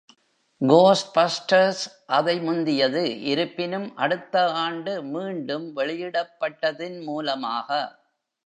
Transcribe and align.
"கோஸ்ட்பஸ்டர்ஸ்" 0.61 1.83
அதை 2.05 2.39
முந்தியது, 2.39 3.03
இருப்பினும், 3.23 3.95
அடுத்த 3.95 4.53
ஆண்டு 4.55 5.03
மீண்டும் 5.03 5.75
வெளியிடப்பட்டதின் 5.75 7.03
மூலமாக. 7.03 7.69